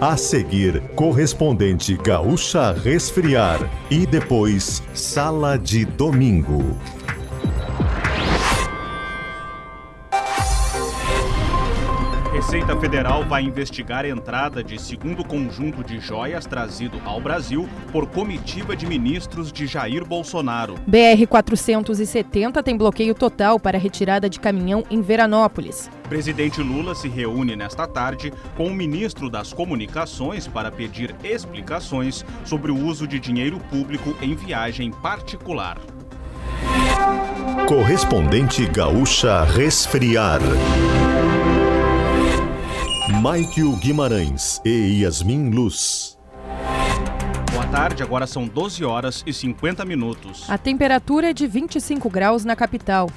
A 0.00 0.16
seguir, 0.16 0.80
correspondente 0.94 1.94
gaúcha 1.94 2.72
resfriar 2.72 3.58
e 3.90 4.06
depois 4.06 4.82
sala 4.94 5.58
de 5.58 5.84
domingo. 5.84 6.74
Receita 12.50 12.76
Federal 12.80 13.24
vai 13.24 13.44
investigar 13.44 14.04
a 14.04 14.08
entrada 14.08 14.64
de 14.64 14.76
segundo 14.76 15.24
conjunto 15.24 15.84
de 15.84 16.00
joias 16.00 16.46
trazido 16.46 17.00
ao 17.04 17.20
Brasil 17.20 17.68
por 17.92 18.08
comitiva 18.08 18.74
de 18.74 18.88
ministros 18.88 19.52
de 19.52 19.68
Jair 19.68 20.04
Bolsonaro. 20.04 20.74
BR-470 20.84 22.60
tem 22.64 22.76
bloqueio 22.76 23.14
total 23.14 23.60
para 23.60 23.78
retirada 23.78 24.28
de 24.28 24.40
caminhão 24.40 24.82
em 24.90 25.00
Veranópolis. 25.00 25.88
Presidente 26.08 26.60
Lula 26.60 26.92
se 26.96 27.06
reúne 27.08 27.54
nesta 27.54 27.86
tarde 27.86 28.32
com 28.56 28.66
o 28.66 28.74
ministro 28.74 29.30
das 29.30 29.52
Comunicações 29.52 30.48
para 30.48 30.72
pedir 30.72 31.14
explicações 31.22 32.24
sobre 32.44 32.72
o 32.72 32.84
uso 32.84 33.06
de 33.06 33.20
dinheiro 33.20 33.60
público 33.70 34.16
em 34.20 34.34
viagem 34.34 34.90
particular. 34.90 35.78
Correspondente 37.68 38.66
gaúcha 38.66 39.44
resfriar. 39.44 40.40
Maikio 43.10 43.74
Guimarães 43.76 44.60
e 44.64 45.02
Yasmin 45.02 45.50
Luz. 45.50 46.16
Boa 47.52 47.66
tarde, 47.66 48.04
agora 48.04 48.26
são 48.26 48.46
12 48.46 48.84
horas 48.84 49.24
e 49.26 49.32
50 49.32 49.84
minutos. 49.84 50.48
A 50.48 50.56
temperatura 50.56 51.30
é 51.30 51.32
de 51.32 51.46
25 51.46 52.08
graus 52.08 52.44
na 52.44 52.54
capital 52.54 53.10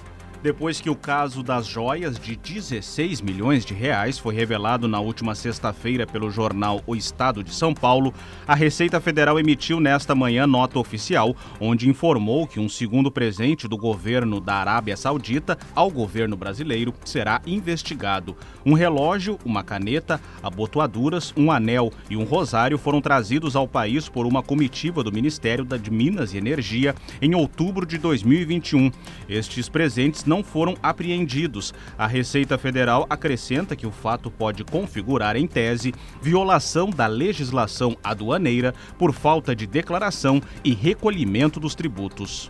depois 0.44 0.82
que 0.82 0.90
o 0.90 0.96
caso 0.96 1.42
das 1.42 1.66
joias 1.66 2.20
de 2.20 2.36
16 2.36 3.22
milhões 3.22 3.64
de 3.64 3.74
reais 3.74 4.20
foi 4.20 4.36
revelado 4.36 4.90
na 4.90 5.00
última 5.00 5.34
sexta-feira 5.36 6.06
pelo 6.06 6.30
jornal 6.30 6.82
O 6.86 6.98
Estado 6.98 7.42
de 7.42 7.56
São 7.56 7.74
Paulo, 7.74 8.14
a 8.46 8.54
Receita 8.54 9.00
Federal 9.00 9.40
emitiu 9.40 9.80
nesta 9.80 10.14
manhã 10.14 10.46
nota 10.46 10.78
oficial, 10.78 11.34
onde 11.62 11.88
informou 11.88 12.46
que 12.46 12.60
um 12.60 12.68
segundo 12.68 13.10
presente 13.10 13.70
do 13.70 13.78
governo 13.78 14.42
da 14.42 14.56
Arábia 14.56 14.98
Saudita 14.98 15.58
ao 15.74 15.90
governo 15.90 16.36
brasileiro 16.36 16.94
será 17.06 17.42
investigado. 17.48 18.36
Um 18.66 18.74
relógio, 18.74 19.40
uma 19.46 19.64
caneta, 19.64 20.20
abotoaduras, 20.42 21.34
um 21.38 21.54
anel 21.54 21.90
e 22.10 22.18
um 22.18 22.26
rosário 22.26 22.78
foram 22.78 23.00
trazidos 23.00 23.56
ao 23.56 23.66
país 23.66 24.10
por 24.10 24.26
uma 24.26 24.44
comitiva 24.44 25.06
do 25.06 25.12
Ministério 25.12 25.64
de 25.64 25.90
Minas 25.90 26.34
e 26.34 26.38
Energia 26.38 26.94
em 27.22 27.34
outubro 27.34 27.86
de 27.86 27.98
2021. 27.98 28.92
Estes 29.30 29.70
presentes 29.70 30.26
não 30.33 30.33
não 30.34 30.44
foram 30.44 30.76
apreendidos. 30.82 31.72
A 31.96 32.08
Receita 32.08 32.58
Federal 32.58 33.06
acrescenta 33.08 33.76
que 33.76 33.86
o 33.86 33.92
fato 33.92 34.32
pode 34.32 34.64
configurar, 34.64 35.36
em 35.36 35.46
tese, 35.46 35.94
violação 36.20 36.90
da 36.90 37.06
legislação 37.06 37.96
aduaneira 38.04 38.74
por 38.98 39.14
falta 39.14 39.56
de 39.56 39.68
declaração 39.68 40.42
e 40.64 40.74
recolhimento 40.74 41.60
dos 41.60 41.76
tributos. 41.76 42.50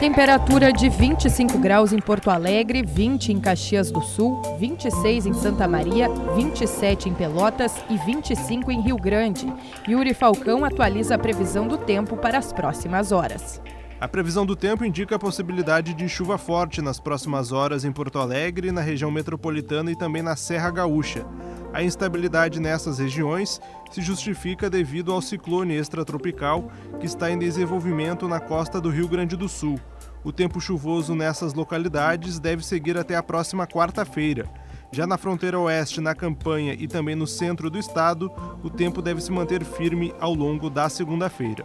Temperatura 0.00 0.72
de 0.72 0.88
25 0.88 1.58
graus 1.58 1.92
em 1.92 1.98
Porto 1.98 2.30
Alegre, 2.30 2.82
20 2.82 3.32
em 3.32 3.38
Caxias 3.38 3.90
do 3.90 4.00
Sul, 4.00 4.40
26 4.58 5.26
em 5.26 5.34
Santa 5.34 5.68
Maria, 5.68 6.08
27 6.34 7.10
em 7.10 7.14
Pelotas 7.14 7.84
e 7.90 7.98
25 7.98 8.72
em 8.72 8.80
Rio 8.80 8.96
Grande. 8.96 9.46
Yuri 9.86 10.14
Falcão 10.14 10.64
atualiza 10.64 11.14
a 11.16 11.18
previsão 11.18 11.68
do 11.68 11.76
tempo 11.76 12.16
para 12.16 12.38
as 12.38 12.50
próximas 12.50 13.12
horas. 13.12 13.60
A 14.02 14.08
previsão 14.08 14.44
do 14.44 14.56
tempo 14.56 14.84
indica 14.84 15.14
a 15.14 15.18
possibilidade 15.18 15.94
de 15.94 16.08
chuva 16.08 16.36
forte 16.36 16.82
nas 16.82 16.98
próximas 16.98 17.52
horas 17.52 17.84
em 17.84 17.92
Porto 17.92 18.18
Alegre, 18.18 18.72
na 18.72 18.80
região 18.80 19.12
metropolitana 19.12 19.92
e 19.92 19.96
também 19.96 20.22
na 20.22 20.34
Serra 20.34 20.72
Gaúcha. 20.72 21.24
A 21.72 21.84
instabilidade 21.84 22.58
nessas 22.58 22.98
regiões 22.98 23.60
se 23.92 24.02
justifica 24.02 24.68
devido 24.68 25.12
ao 25.12 25.22
ciclone 25.22 25.76
extratropical 25.76 26.68
que 26.98 27.06
está 27.06 27.30
em 27.30 27.38
desenvolvimento 27.38 28.26
na 28.26 28.40
costa 28.40 28.80
do 28.80 28.90
Rio 28.90 29.06
Grande 29.06 29.36
do 29.36 29.48
Sul. 29.48 29.78
O 30.24 30.32
tempo 30.32 30.60
chuvoso 30.60 31.14
nessas 31.14 31.54
localidades 31.54 32.40
deve 32.40 32.66
seguir 32.66 32.98
até 32.98 33.14
a 33.14 33.22
próxima 33.22 33.68
quarta-feira. 33.68 34.50
Já 34.90 35.06
na 35.06 35.16
fronteira 35.16 35.60
oeste, 35.60 36.00
na 36.00 36.12
campanha 36.12 36.74
e 36.74 36.88
também 36.88 37.14
no 37.14 37.28
centro 37.28 37.70
do 37.70 37.78
estado, 37.78 38.32
o 38.64 38.68
tempo 38.68 39.00
deve 39.00 39.20
se 39.20 39.30
manter 39.30 39.64
firme 39.64 40.12
ao 40.18 40.34
longo 40.34 40.68
da 40.68 40.88
segunda-feira. 40.88 41.64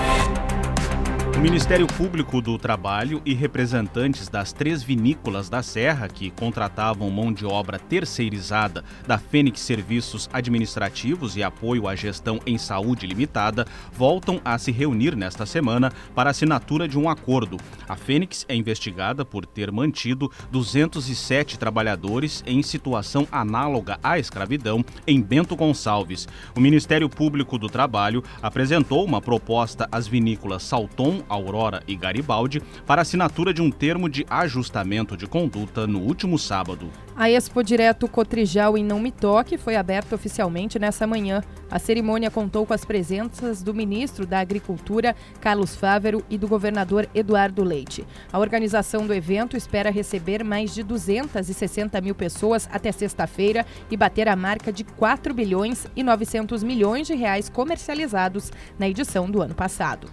O 1.41 1.43
Ministério 1.43 1.87
Público 1.87 2.39
do 2.39 2.55
Trabalho 2.55 3.19
e 3.25 3.33
representantes 3.33 4.29
das 4.29 4.53
três 4.53 4.83
vinícolas 4.83 5.49
da 5.49 5.63
Serra, 5.63 6.07
que 6.07 6.29
contratavam 6.29 7.09
mão 7.09 7.33
de 7.33 7.47
obra 7.47 7.79
terceirizada 7.79 8.83
da 9.07 9.17
Fênix 9.17 9.61
Serviços 9.61 10.29
Administrativos 10.31 11.35
e 11.35 11.41
Apoio 11.41 11.87
à 11.87 11.95
Gestão 11.95 12.39
em 12.45 12.59
Saúde 12.59 13.07
Limitada, 13.07 13.65
voltam 13.91 14.39
a 14.45 14.55
se 14.59 14.71
reunir 14.71 15.15
nesta 15.15 15.47
semana 15.47 15.91
para 16.13 16.29
assinatura 16.29 16.87
de 16.87 16.99
um 16.99 17.09
acordo. 17.09 17.57
A 17.89 17.95
Fênix 17.95 18.45
é 18.47 18.55
investigada 18.55 19.25
por 19.25 19.43
ter 19.43 19.71
mantido 19.71 20.31
207 20.51 21.57
trabalhadores 21.57 22.43
em 22.45 22.61
situação 22.61 23.27
análoga 23.31 23.99
à 24.03 24.19
escravidão 24.19 24.85
em 25.07 25.19
Bento 25.19 25.55
Gonçalves. 25.55 26.27
O 26.55 26.59
Ministério 26.59 27.09
Público 27.09 27.57
do 27.57 27.67
Trabalho 27.67 28.23
apresentou 28.43 29.03
uma 29.03 29.19
proposta 29.19 29.89
às 29.91 30.07
vinícolas 30.07 30.61
Salton, 30.61 31.23
Aurora 31.31 31.81
e 31.87 31.95
Garibaldi 31.95 32.61
para 32.85 33.01
assinatura 33.01 33.53
de 33.53 33.61
um 33.61 33.71
termo 33.71 34.09
de 34.09 34.25
ajustamento 34.29 35.15
de 35.15 35.25
conduta 35.25 35.87
no 35.87 35.99
último 35.99 36.37
sábado. 36.37 36.89
A 37.15 37.29
Expo 37.29 37.63
Direto 37.63 38.07
Cotrijal 38.07 38.77
em 38.77 38.83
Não 38.83 38.99
Me 38.99 39.11
Toque 39.11 39.57
foi 39.57 39.75
aberta 39.75 40.15
oficialmente 40.15 40.79
nessa 40.79 41.05
manhã. 41.05 41.41
A 41.69 41.79
cerimônia 41.79 42.31
contou 42.31 42.65
com 42.65 42.73
as 42.73 42.83
presenças 42.83 43.61
do 43.61 43.73
ministro 43.73 44.25
da 44.25 44.39
Agricultura, 44.39 45.15
Carlos 45.39 45.75
Fávero, 45.75 46.23
e 46.29 46.37
do 46.37 46.47
governador 46.47 47.07
Eduardo 47.13 47.63
Leite. 47.63 48.05
A 48.31 48.39
organização 48.39 49.05
do 49.05 49.13
evento 49.13 49.55
espera 49.55 49.91
receber 49.91 50.43
mais 50.43 50.73
de 50.73 50.83
260 50.83 51.99
mil 52.01 52.15
pessoas 52.15 52.67
até 52.71 52.91
sexta-feira 52.91 53.65
e 53.89 53.95
bater 53.95 54.27
a 54.27 54.35
marca 54.35 54.71
de 54.71 54.83
4 54.83 55.33
bilhões 55.33 55.85
e 55.95 56.03
900 56.03 56.63
milhões 56.63 57.07
de 57.07 57.13
reais 57.13 57.49
comercializados 57.49 58.51
na 58.77 58.89
edição 58.89 59.29
do 59.29 59.41
ano 59.41 59.55
passado. 59.55 60.07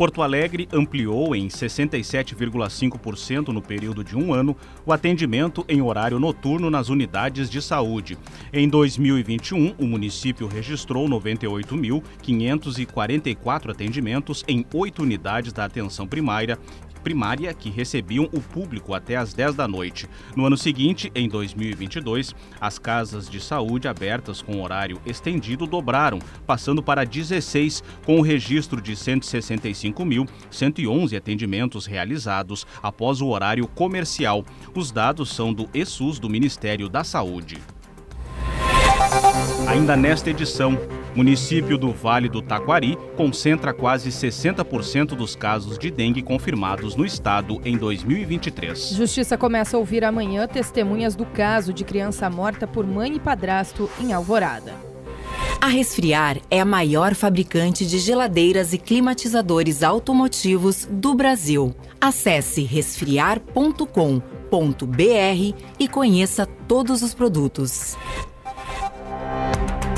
Porto 0.00 0.22
Alegre 0.22 0.66
ampliou 0.72 1.36
em 1.36 1.48
67,5% 1.48 3.48
no 3.48 3.60
período 3.60 4.02
de 4.02 4.16
um 4.16 4.32
ano 4.32 4.56
o 4.86 4.94
atendimento 4.94 5.62
em 5.68 5.82
horário 5.82 6.18
noturno 6.18 6.70
nas 6.70 6.88
unidades 6.88 7.50
de 7.50 7.60
saúde. 7.60 8.16
Em 8.50 8.66
2021, 8.66 9.74
o 9.78 9.84
município 9.84 10.46
registrou 10.46 11.06
98.544 11.06 13.72
atendimentos 13.72 14.42
em 14.48 14.64
oito 14.72 15.02
unidades 15.02 15.52
da 15.52 15.66
atenção 15.66 16.08
primária 16.08 16.58
primária 17.02 17.54
que 17.54 17.70
recebiam 17.70 18.28
o 18.32 18.40
público 18.40 18.94
até 18.94 19.16
às 19.16 19.34
10 19.34 19.54
da 19.54 19.66
noite. 19.66 20.06
No 20.36 20.46
ano 20.46 20.56
seguinte, 20.56 21.10
em 21.14 21.28
2022, 21.28 22.34
as 22.60 22.78
casas 22.78 23.28
de 23.28 23.40
saúde 23.40 23.88
abertas 23.88 24.40
com 24.42 24.62
horário 24.62 25.00
estendido 25.04 25.66
dobraram, 25.66 26.20
passando 26.46 26.80
para 26.82 27.04
16, 27.04 27.82
com 28.04 28.18
o 28.18 28.22
registro 28.22 28.80
de 28.80 28.92
165.111 28.92 31.16
atendimentos 31.16 31.86
realizados 31.86 32.66
após 32.82 33.20
o 33.20 33.28
horário 33.28 33.66
comercial. 33.66 34.44
Os 34.74 34.90
dados 34.90 35.34
são 35.34 35.52
do 35.52 35.68
ESUS 35.74 36.18
do 36.18 36.28
Ministério 36.28 36.88
da 36.88 37.04
Saúde. 37.04 37.58
Ainda 39.66 39.96
nesta 39.96 40.30
edição, 40.30 40.78
município 41.14 41.76
do 41.76 41.92
Vale 41.92 42.28
do 42.28 42.42
Taquari 42.42 42.96
concentra 43.16 43.72
quase 43.72 44.10
60% 44.10 45.08
dos 45.16 45.34
casos 45.34 45.78
de 45.78 45.90
dengue 45.90 46.22
confirmados 46.22 46.96
no 46.96 47.04
estado 47.04 47.60
em 47.64 47.76
2023. 47.76 48.90
Justiça 48.90 49.36
começa 49.36 49.76
a 49.76 49.80
ouvir 49.80 50.04
amanhã 50.04 50.46
testemunhas 50.46 51.14
do 51.16 51.26
caso 51.26 51.72
de 51.72 51.84
criança 51.84 52.28
morta 52.30 52.66
por 52.66 52.86
mãe 52.86 53.16
e 53.16 53.20
padrasto 53.20 53.90
em 54.00 54.12
Alvorada. 54.12 54.90
A 55.60 55.66
Resfriar 55.66 56.38
é 56.50 56.58
a 56.58 56.64
maior 56.64 57.14
fabricante 57.14 57.84
de 57.84 57.98
geladeiras 57.98 58.72
e 58.72 58.78
climatizadores 58.78 59.82
automotivos 59.82 60.88
do 60.90 61.14
Brasil. 61.14 61.74
Acesse 62.00 62.62
resfriar.com.br 62.62 63.84
e 65.78 65.88
conheça 65.88 66.46
todos 66.66 67.02
os 67.02 67.12
produtos. 67.12 67.94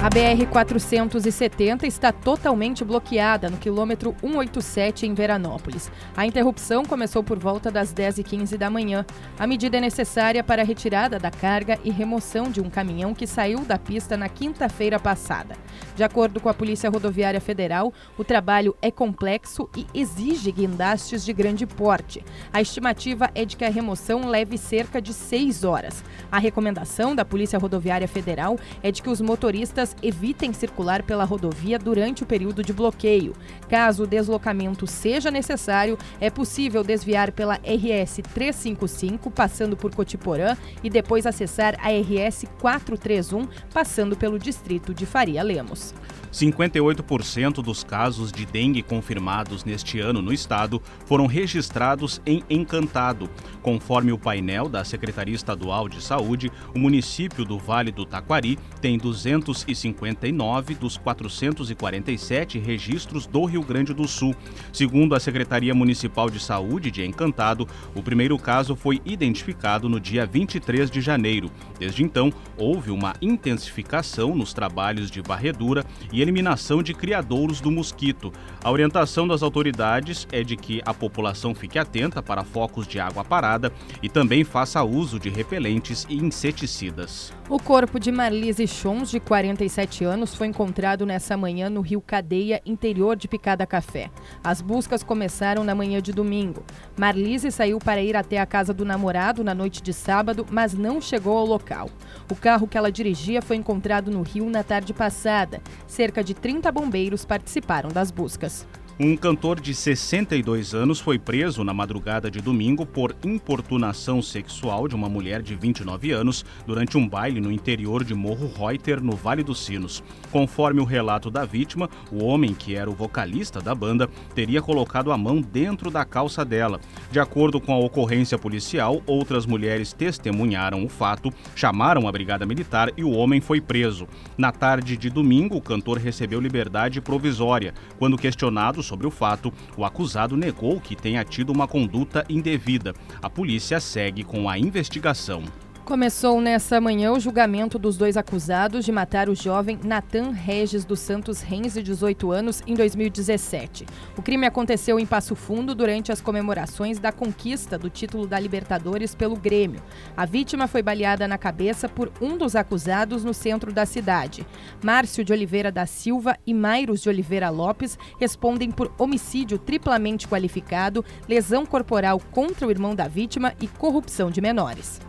A 0.02 0.10
BR-470 0.10 1.84
está 1.84 2.10
totalmente 2.10 2.84
bloqueada 2.84 3.48
no 3.48 3.56
quilômetro 3.56 4.16
187 4.20 5.06
em 5.06 5.14
Veranópolis. 5.14 5.92
A 6.16 6.26
interrupção 6.26 6.84
começou 6.84 7.22
por 7.22 7.38
volta 7.38 7.70
das 7.70 7.94
10h15 7.94 8.56
da 8.56 8.68
manhã. 8.68 9.06
A 9.38 9.46
medida 9.46 9.76
é 9.76 9.80
necessária 9.80 10.42
para 10.42 10.62
a 10.62 10.64
retirada 10.64 11.20
da 11.20 11.30
carga 11.30 11.78
e 11.84 11.90
remoção 11.92 12.50
de 12.50 12.60
um 12.60 12.68
caminhão 12.68 13.14
que 13.14 13.28
saiu 13.28 13.60
da 13.60 13.78
pista 13.78 14.16
na 14.16 14.28
quinta-feira 14.28 14.98
passada. 14.98 15.54
De 15.94 16.02
acordo 16.02 16.40
com 16.40 16.48
a 16.48 16.54
Polícia 16.54 16.90
Rodoviária 16.90 17.40
Federal, 17.40 17.92
o 18.18 18.24
trabalho 18.24 18.74
é 18.82 18.90
complexo 18.90 19.70
e 19.76 19.86
exige 19.94 20.50
guindastes 20.50 21.24
de 21.24 21.32
grande 21.32 21.64
porte. 21.64 22.24
A 22.52 22.60
estimativa 22.60 23.30
é 23.36 23.44
de 23.44 23.56
que 23.56 23.64
a 23.64 23.70
remoção 23.70 24.26
leve 24.28 24.58
cerca 24.58 25.00
de 25.00 25.14
seis 25.14 25.62
horas. 25.62 26.02
A 26.30 26.40
recomendação 26.40 27.14
da 27.14 27.24
Polícia 27.24 27.56
Rodoviária 27.56 28.08
Federal 28.08 28.58
é 28.82 28.90
de 28.90 29.00
que 29.00 29.08
os 29.08 29.20
motoristas 29.20 29.91
evitem 30.02 30.52
circular 30.52 31.02
pela 31.02 31.24
rodovia 31.24 31.78
durante 31.78 32.22
o 32.22 32.26
período 32.26 32.62
de 32.62 32.72
bloqueio. 32.72 33.34
Caso 33.68 34.04
o 34.04 34.06
deslocamento 34.06 34.86
seja 34.86 35.30
necessário, 35.30 35.98
é 36.20 36.30
possível 36.30 36.84
desviar 36.84 37.32
pela 37.32 37.54
RS 37.56 38.20
355, 38.34 39.30
passando 39.30 39.76
por 39.76 39.94
Cotiporã, 39.94 40.56
e 40.82 40.90
depois 40.90 41.26
acessar 41.26 41.76
a 41.80 41.90
RS 41.90 42.44
431, 42.60 43.48
passando 43.72 44.16
pelo 44.16 44.38
distrito 44.38 44.94
de 44.94 45.06
Faria 45.06 45.42
Lemos. 45.42 45.94
58% 46.32 47.62
dos 47.62 47.84
casos 47.84 48.32
de 48.32 48.46
dengue 48.46 48.82
confirmados 48.82 49.64
neste 49.64 50.00
ano 50.00 50.22
no 50.22 50.32
estado 50.32 50.80
foram 51.04 51.26
registrados 51.26 52.22
em 52.24 52.42
Encantado. 52.48 53.28
Conforme 53.60 54.12
o 54.12 54.18
painel 54.18 54.68
da 54.68 54.82
Secretaria 54.82 55.34
Estadual 55.34 55.88
de 55.88 56.02
Saúde, 56.02 56.50
o 56.74 56.78
município 56.78 57.44
do 57.44 57.58
Vale 57.58 57.92
do 57.92 58.06
Taquari 58.06 58.58
tem 58.80 58.96
259 58.96 60.74
dos 60.74 60.96
447 60.96 62.58
registros 62.58 63.26
do 63.26 63.44
Rio 63.44 63.62
Grande 63.62 63.92
do 63.92 64.08
Sul. 64.08 64.34
Segundo 64.72 65.14
a 65.14 65.20
Secretaria 65.20 65.74
Municipal 65.74 66.30
de 66.30 66.40
Saúde 66.40 66.90
de 66.90 67.04
Encantado, 67.04 67.68
o 67.94 68.02
primeiro 68.02 68.38
caso 68.38 68.74
foi 68.74 69.02
identificado 69.04 69.88
no 69.88 70.00
dia 70.00 70.24
23 70.24 70.90
de 70.90 71.00
janeiro. 71.02 71.50
Desde 71.78 72.02
então, 72.02 72.32
houve 72.56 72.90
uma 72.90 73.14
intensificação 73.20 74.34
nos 74.34 74.54
trabalhos 74.54 75.10
de 75.10 75.20
varredura 75.20 75.84
e 76.10 76.21
eliminação 76.22 76.82
de 76.82 76.94
criadouros 76.94 77.60
do 77.60 77.70
mosquito. 77.70 78.32
A 78.62 78.70
orientação 78.70 79.26
das 79.26 79.42
autoridades 79.42 80.26
é 80.32 80.42
de 80.42 80.56
que 80.56 80.80
a 80.86 80.94
população 80.94 81.54
fique 81.54 81.78
atenta 81.78 82.22
para 82.22 82.44
focos 82.44 82.86
de 82.86 83.00
água 83.00 83.24
parada 83.24 83.72
e 84.02 84.08
também 84.08 84.44
faça 84.44 84.82
uso 84.82 85.18
de 85.18 85.28
repelentes 85.28 86.06
e 86.08 86.16
inseticidas. 86.16 87.32
O 87.48 87.58
corpo 87.58 87.98
de 87.98 88.10
Marlise 88.10 88.66
Chons, 88.66 89.10
de 89.10 89.20
47 89.20 90.04
anos, 90.04 90.34
foi 90.34 90.46
encontrado 90.46 91.04
nessa 91.04 91.36
manhã 91.36 91.68
no 91.68 91.80
rio 91.80 92.00
Cadeia, 92.00 92.62
interior 92.64 93.16
de 93.16 93.28
Picada 93.28 93.66
Café. 93.66 94.10
As 94.42 94.62
buscas 94.62 95.02
começaram 95.02 95.64
na 95.64 95.74
manhã 95.74 96.00
de 96.00 96.12
domingo. 96.12 96.62
Marlise 96.96 97.50
saiu 97.50 97.78
para 97.78 98.02
ir 98.02 98.16
até 98.16 98.38
a 98.38 98.46
casa 98.46 98.72
do 98.72 98.84
namorado 98.84 99.42
na 99.44 99.54
noite 99.54 99.82
de 99.82 99.92
sábado, 99.92 100.46
mas 100.50 100.72
não 100.72 101.00
chegou 101.00 101.36
ao 101.36 101.44
local. 101.44 101.90
O 102.30 102.34
carro 102.34 102.66
que 102.66 102.78
ela 102.78 102.92
dirigia 102.92 103.42
foi 103.42 103.56
encontrado 103.56 104.10
no 104.10 104.22
rio 104.22 104.48
na 104.48 104.62
tarde 104.62 104.92
passada. 104.92 105.60
Cerca 105.86 106.11
de 106.20 106.34
30 106.34 106.70
bombeiros 106.72 107.24
participaram 107.24 107.90
das 107.90 108.10
buscas. 108.10 108.66
Um 109.04 109.16
cantor 109.16 109.60
de 109.60 109.74
62 109.74 110.76
anos 110.76 111.00
foi 111.00 111.18
preso 111.18 111.64
na 111.64 111.74
madrugada 111.74 112.30
de 112.30 112.40
domingo 112.40 112.86
por 112.86 113.16
importunação 113.24 114.22
sexual 114.22 114.86
de 114.86 114.94
uma 114.94 115.08
mulher 115.08 115.42
de 115.42 115.56
29 115.56 116.12
anos 116.12 116.44
durante 116.64 116.96
um 116.96 117.08
baile 117.08 117.40
no 117.40 117.50
interior 117.50 118.04
de 118.04 118.14
Morro 118.14 118.48
Reuter, 118.56 119.02
no 119.02 119.16
Vale 119.16 119.42
dos 119.42 119.58
Sinos. 119.64 120.04
Conforme 120.30 120.80
o 120.80 120.84
relato 120.84 121.32
da 121.32 121.44
vítima, 121.44 121.90
o 122.12 122.22
homem, 122.22 122.54
que 122.54 122.76
era 122.76 122.88
o 122.88 122.94
vocalista 122.94 123.60
da 123.60 123.74
banda, 123.74 124.08
teria 124.36 124.62
colocado 124.62 125.10
a 125.10 125.18
mão 125.18 125.40
dentro 125.40 125.90
da 125.90 126.04
calça 126.04 126.44
dela. 126.44 126.78
De 127.10 127.18
acordo 127.18 127.60
com 127.60 127.74
a 127.74 127.80
ocorrência 127.80 128.38
policial, 128.38 129.02
outras 129.04 129.46
mulheres 129.46 129.92
testemunharam 129.92 130.84
o 130.84 130.88
fato, 130.88 131.28
chamaram 131.56 132.06
a 132.06 132.12
brigada 132.12 132.46
militar 132.46 132.92
e 132.96 133.02
o 133.02 133.10
homem 133.10 133.40
foi 133.40 133.60
preso. 133.60 134.06
Na 134.38 134.52
tarde 134.52 134.96
de 134.96 135.10
domingo, 135.10 135.56
o 135.56 135.60
cantor 135.60 135.98
recebeu 135.98 136.40
liberdade 136.40 137.00
provisória. 137.00 137.74
Quando 137.98 138.16
questionado 138.16 138.80
sobre 138.92 139.06
o 139.06 139.10
fato, 139.10 139.50
o 139.74 139.86
acusado 139.86 140.36
negou 140.36 140.78
que 140.78 140.94
tenha 140.94 141.24
tido 141.24 141.50
uma 141.50 141.66
conduta 141.66 142.26
indevida. 142.28 142.92
A 143.22 143.30
polícia 143.30 143.80
segue 143.80 144.22
com 144.22 144.50
a 144.50 144.58
investigação. 144.58 145.42
Começou 145.84 146.40
nessa 146.40 146.80
manhã 146.80 147.10
o 147.10 147.18
julgamento 147.18 147.76
dos 147.76 147.96
dois 147.96 148.16
acusados 148.16 148.84
de 148.84 148.92
matar 148.92 149.28
o 149.28 149.34
jovem 149.34 149.80
Natan 149.82 150.30
Regis 150.30 150.84
dos 150.84 151.00
Santos 151.00 151.40
Reis, 151.40 151.74
de 151.74 151.82
18 151.82 152.30
anos, 152.30 152.62
em 152.68 152.74
2017. 152.74 153.84
O 154.16 154.22
crime 154.22 154.46
aconteceu 154.46 155.00
em 155.00 155.04
Passo 155.04 155.34
Fundo 155.34 155.74
durante 155.74 156.12
as 156.12 156.20
comemorações 156.20 157.00
da 157.00 157.10
conquista 157.10 157.76
do 157.76 157.90
título 157.90 158.28
da 158.28 158.38
Libertadores 158.38 159.12
pelo 159.12 159.34
Grêmio. 159.34 159.82
A 160.16 160.24
vítima 160.24 160.68
foi 160.68 160.82
baleada 160.82 161.26
na 161.26 161.36
cabeça 161.36 161.88
por 161.88 162.12
um 162.20 162.38
dos 162.38 162.54
acusados 162.54 163.24
no 163.24 163.34
centro 163.34 163.72
da 163.72 163.84
cidade. 163.84 164.46
Márcio 164.84 165.24
de 165.24 165.32
Oliveira 165.32 165.72
da 165.72 165.84
Silva 165.84 166.38
e 166.46 166.54
Mairos 166.54 167.02
de 167.02 167.08
Oliveira 167.08 167.50
Lopes 167.50 167.98
respondem 168.20 168.70
por 168.70 168.94
homicídio 168.96 169.58
triplamente 169.58 170.28
qualificado, 170.28 171.04
lesão 171.28 171.66
corporal 171.66 172.20
contra 172.30 172.68
o 172.68 172.70
irmão 172.70 172.94
da 172.94 173.08
vítima 173.08 173.52
e 173.60 173.66
corrupção 173.66 174.30
de 174.30 174.40
menores. 174.40 175.00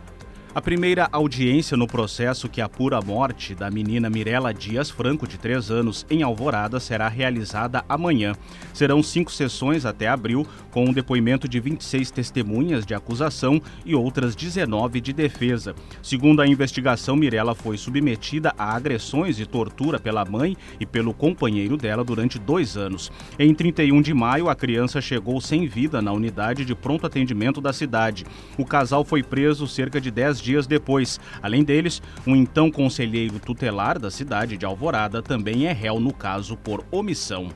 A 0.54 0.62
primeira 0.62 1.08
audiência 1.10 1.76
no 1.76 1.84
processo 1.84 2.48
que 2.48 2.60
apura 2.60 2.96
a 2.98 3.02
morte 3.02 3.56
da 3.56 3.68
menina 3.68 4.08
Mirela 4.08 4.54
Dias 4.54 4.88
Franco, 4.88 5.26
de 5.26 5.36
3 5.36 5.68
anos, 5.72 6.06
em 6.08 6.22
Alvorada, 6.22 6.78
será 6.78 7.08
realizada 7.08 7.84
amanhã. 7.88 8.34
Serão 8.72 9.02
cinco 9.02 9.32
sessões 9.32 9.84
até 9.84 10.06
abril, 10.06 10.46
com 10.70 10.84
um 10.84 10.92
depoimento 10.92 11.48
de 11.48 11.58
26 11.58 12.08
testemunhas 12.12 12.86
de 12.86 12.94
acusação 12.94 13.60
e 13.84 13.96
outras 13.96 14.36
19 14.36 15.00
de 15.00 15.12
defesa. 15.12 15.74
Segundo 16.00 16.40
a 16.40 16.46
investigação, 16.46 17.16
Mirela 17.16 17.56
foi 17.56 17.76
submetida 17.76 18.54
a 18.56 18.76
agressões 18.76 19.40
e 19.40 19.46
tortura 19.46 19.98
pela 19.98 20.24
mãe 20.24 20.56
e 20.78 20.86
pelo 20.86 21.12
companheiro 21.12 21.76
dela 21.76 22.04
durante 22.04 22.38
dois 22.38 22.76
anos. 22.76 23.10
Em 23.40 23.52
31 23.52 24.00
de 24.00 24.14
maio, 24.14 24.48
a 24.48 24.54
criança 24.54 25.00
chegou 25.00 25.40
sem 25.40 25.66
vida 25.66 26.00
na 26.00 26.12
unidade 26.12 26.64
de 26.64 26.76
pronto 26.76 27.08
atendimento 27.08 27.60
da 27.60 27.72
cidade. 27.72 28.24
O 28.56 28.64
casal 28.64 29.04
foi 29.04 29.20
preso 29.20 29.66
cerca 29.66 30.00
de 30.00 30.12
10 30.12 30.43
dias 30.44 30.66
depois. 30.66 31.18
Além 31.42 31.64
deles, 31.64 32.00
um 32.26 32.36
então 32.36 32.70
conselheiro 32.70 33.40
tutelar 33.40 33.98
da 33.98 34.10
cidade 34.10 34.56
de 34.56 34.66
Alvorada 34.66 35.22
também 35.22 35.66
é 35.66 35.72
réu 35.72 35.98
no 35.98 36.12
caso 36.12 36.56
por 36.56 36.84
omissão. 36.92 37.48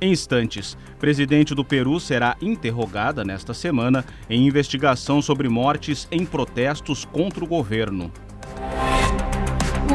Em 0.00 0.10
instantes, 0.10 0.76
presidente 0.98 1.54
do 1.54 1.64
Peru 1.64 2.00
será 2.00 2.36
interrogada 2.42 3.24
nesta 3.24 3.54
semana 3.54 4.04
em 4.28 4.46
investigação 4.46 5.22
sobre 5.22 5.48
mortes 5.48 6.08
em 6.10 6.26
protestos 6.26 7.04
contra 7.04 7.44
o 7.44 7.46
governo. 7.46 8.12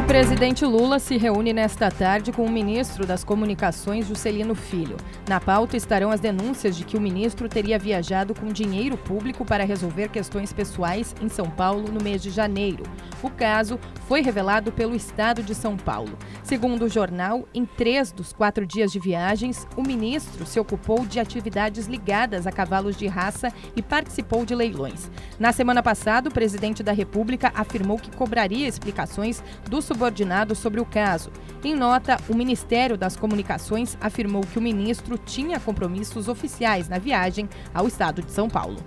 Presidente 0.08 0.64
Lula 0.64 0.98
se 0.98 1.18
reúne 1.18 1.52
nesta 1.52 1.90
tarde 1.90 2.32
com 2.32 2.46
o 2.46 2.50
ministro 2.50 3.04
das 3.04 3.22
Comunicações, 3.22 4.06
Juscelino 4.06 4.54
Filho. 4.54 4.96
Na 5.28 5.38
pauta 5.38 5.76
estarão 5.76 6.10
as 6.10 6.18
denúncias 6.18 6.78
de 6.78 6.84
que 6.86 6.96
o 6.96 7.00
ministro 7.00 7.46
teria 7.46 7.78
viajado 7.78 8.34
com 8.34 8.46
dinheiro 8.46 8.96
público 8.96 9.44
para 9.44 9.66
resolver 9.66 10.08
questões 10.08 10.50
pessoais 10.50 11.14
em 11.20 11.28
São 11.28 11.50
Paulo 11.50 11.92
no 11.92 12.02
mês 12.02 12.22
de 12.22 12.30
janeiro. 12.30 12.84
O 13.22 13.28
caso 13.28 13.78
foi 14.08 14.22
revelado 14.22 14.72
pelo 14.72 14.96
Estado 14.96 15.42
de 15.42 15.54
São 15.54 15.76
Paulo. 15.76 16.16
Segundo 16.42 16.86
o 16.86 16.88
jornal, 16.88 17.46
em 17.52 17.66
três 17.66 18.10
dos 18.10 18.32
quatro 18.32 18.66
dias 18.66 18.90
de 18.90 18.98
viagens, 18.98 19.68
o 19.76 19.82
ministro 19.82 20.46
se 20.46 20.58
ocupou 20.58 21.04
de 21.04 21.20
atividades 21.20 21.86
ligadas 21.86 22.46
a 22.46 22.50
cavalos 22.50 22.96
de 22.96 23.06
raça 23.06 23.52
e 23.76 23.82
participou 23.82 24.46
de 24.46 24.54
leilões. 24.54 25.10
Na 25.38 25.52
semana 25.52 25.82
passada, 25.82 26.30
o 26.30 26.32
presidente 26.32 26.82
da 26.82 26.92
República 26.92 27.52
afirmou 27.54 27.98
que 27.98 28.10
cobraria 28.10 28.66
explicações 28.66 29.44
dos 29.68 29.84
subordinados 29.84 30.56
sobre 30.56 30.80
o 30.80 30.86
caso. 30.86 31.30
Em 31.62 31.74
nota, 31.74 32.16
o 32.30 32.34
Ministério 32.34 32.96
das 32.96 33.14
Comunicações 33.14 33.98
afirmou 34.00 34.40
que 34.40 34.58
o 34.58 34.62
ministro 34.62 35.18
tinha 35.18 35.60
compromissos 35.60 36.28
oficiais 36.28 36.88
na 36.88 36.98
viagem 36.98 37.46
ao 37.74 37.86
estado 37.86 38.22
de 38.22 38.32
São 38.32 38.48
Paulo. 38.48 38.78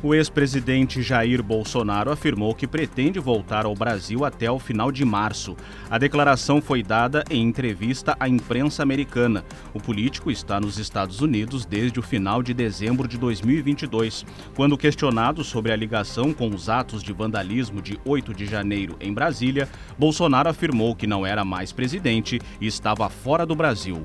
O 0.00 0.14
ex-presidente 0.14 1.02
Jair 1.02 1.42
Bolsonaro 1.42 2.12
afirmou 2.12 2.54
que 2.54 2.68
pretende 2.68 3.18
voltar 3.18 3.64
ao 3.64 3.74
Brasil 3.74 4.24
até 4.24 4.48
o 4.48 4.56
final 4.56 4.92
de 4.92 5.04
março. 5.04 5.56
A 5.90 5.98
declaração 5.98 6.62
foi 6.62 6.84
dada 6.84 7.24
em 7.28 7.42
entrevista 7.42 8.16
à 8.20 8.28
imprensa 8.28 8.80
americana. 8.80 9.44
O 9.74 9.80
político 9.80 10.30
está 10.30 10.60
nos 10.60 10.78
Estados 10.78 11.20
Unidos 11.20 11.66
desde 11.66 11.98
o 11.98 12.02
final 12.02 12.44
de 12.44 12.54
dezembro 12.54 13.08
de 13.08 13.18
2022. 13.18 14.24
Quando 14.54 14.78
questionado 14.78 15.42
sobre 15.42 15.72
a 15.72 15.76
ligação 15.76 16.32
com 16.32 16.48
os 16.48 16.68
atos 16.68 17.02
de 17.02 17.12
vandalismo 17.12 17.82
de 17.82 17.98
8 18.04 18.32
de 18.32 18.46
janeiro 18.46 18.94
em 19.00 19.12
Brasília, 19.12 19.68
Bolsonaro 19.98 20.48
afirmou 20.48 20.94
que 20.94 21.08
não 21.08 21.26
era 21.26 21.44
mais 21.44 21.72
presidente 21.72 22.40
e 22.60 22.68
estava 22.68 23.08
fora 23.08 23.44
do 23.44 23.56
Brasil. 23.56 24.04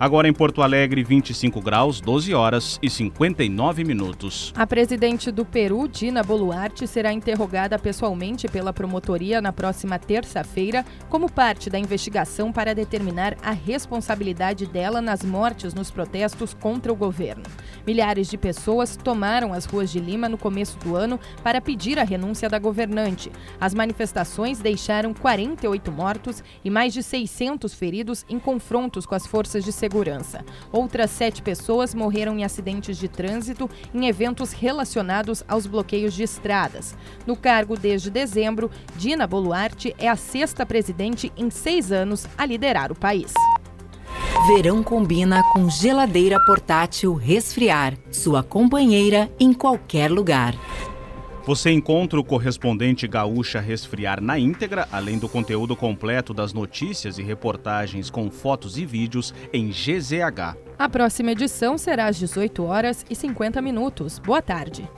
Agora 0.00 0.26
em 0.26 0.32
Porto 0.32 0.62
Alegre, 0.62 1.04
25 1.04 1.60
graus, 1.60 2.00
12 2.00 2.32
horas 2.32 2.78
e 2.80 2.88
59 2.88 3.84
minutos. 3.84 4.50
A 4.56 4.66
presidente 4.66 5.30
do 5.30 5.44
Peru, 5.44 5.86
Dina 5.86 6.22
Boluarte, 6.22 6.86
será 6.86 7.12
interrogada 7.12 7.78
pessoalmente 7.78 8.48
pela 8.48 8.72
promotoria 8.72 9.42
na 9.42 9.52
próxima 9.52 9.98
terça-feira, 9.98 10.86
como 11.10 11.30
parte 11.30 11.68
da 11.68 11.78
investigação 11.78 12.50
para 12.50 12.74
determinar 12.74 13.36
a 13.42 13.50
responsabilidade 13.50 14.64
dela 14.64 15.02
nas 15.02 15.22
mortes 15.22 15.74
nos 15.74 15.90
protestos 15.90 16.54
contra 16.54 16.90
o 16.90 16.96
governo. 16.96 17.42
Milhares 17.86 18.28
de 18.28 18.38
pessoas 18.38 18.96
tomaram 18.96 19.52
as 19.52 19.66
ruas 19.66 19.90
de 19.90 20.00
Lima 20.00 20.30
no 20.30 20.38
começo 20.38 20.78
do 20.78 20.96
ano 20.96 21.20
para 21.42 21.60
pedir 21.60 21.98
a 21.98 22.04
renúncia 22.04 22.48
da 22.48 22.58
governante. 22.58 23.30
As 23.60 23.74
manifestações 23.74 24.60
deixaram 24.60 25.12
48 25.12 25.92
mortos 25.92 26.42
e 26.64 26.70
mais 26.70 26.94
de 26.94 27.02
600 27.02 27.74
feridos 27.74 28.24
em 28.30 28.38
confrontos 28.38 29.04
com 29.04 29.14
as 29.14 29.26
forças 29.26 29.62
de 29.62 29.70
segurança 29.70 29.89
segurança. 29.90 30.44
Outras 30.70 31.10
sete 31.10 31.42
pessoas 31.42 31.94
morreram 31.94 32.38
em 32.38 32.44
acidentes 32.44 32.96
de 32.96 33.08
trânsito 33.08 33.68
em 33.92 34.06
eventos 34.06 34.52
relacionados 34.52 35.42
aos 35.48 35.66
bloqueios 35.66 36.14
de 36.14 36.22
estradas. 36.22 36.94
No 37.26 37.34
cargo 37.34 37.76
desde 37.76 38.08
dezembro, 38.08 38.70
Dina 38.96 39.26
Boluarte 39.26 39.94
é 39.98 40.08
a 40.08 40.14
sexta 40.14 40.64
presidente 40.64 41.32
em 41.36 41.50
seis 41.50 41.90
anos 41.90 42.26
a 42.38 42.46
liderar 42.46 42.92
o 42.92 42.94
país. 42.94 43.34
Verão 44.46 44.82
combina 44.82 45.42
com 45.52 45.68
geladeira 45.68 46.38
portátil 46.46 47.14
resfriar, 47.14 47.94
sua 48.10 48.42
companheira 48.42 49.30
em 49.38 49.52
qualquer 49.52 50.10
lugar. 50.10 50.54
Você 51.44 51.70
encontra 51.70 52.20
o 52.20 52.24
correspondente 52.24 53.08
Gaúcha 53.08 53.60
Resfriar 53.60 54.20
na 54.20 54.38
íntegra, 54.38 54.86
além 54.92 55.18
do 55.18 55.28
conteúdo 55.28 55.74
completo 55.74 56.34
das 56.34 56.52
notícias 56.52 57.18
e 57.18 57.22
reportagens 57.22 58.10
com 58.10 58.30
fotos 58.30 58.76
e 58.76 58.84
vídeos 58.84 59.34
em 59.52 59.70
GZH. 59.70 60.56
A 60.78 60.88
próxima 60.88 61.32
edição 61.32 61.78
será 61.78 62.06
às 62.06 62.18
18 62.18 62.62
horas 62.64 63.04
e 63.08 63.14
50 63.14 63.60
minutos. 63.62 64.18
Boa 64.18 64.42
tarde. 64.42 64.88